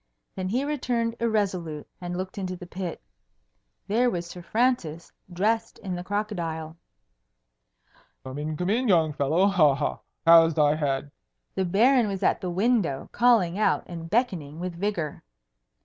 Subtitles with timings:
[0.35, 3.03] Then he returned irresolute, and looked into the pit.
[3.85, 6.75] There was Sir Francis, dressed in the crocodile.
[8.23, 9.45] "Come in, come in, young fellow!
[9.45, 9.75] Ha!
[9.75, 9.99] ha!
[10.25, 11.11] how's thy head?"
[11.53, 15.21] The Baron was at the window, calling out and beckoning with vigour.